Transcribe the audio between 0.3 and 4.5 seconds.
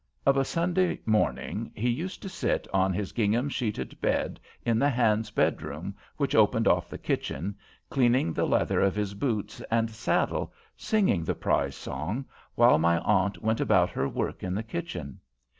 a Sunday morning he used to sit on his gingham sheeted bed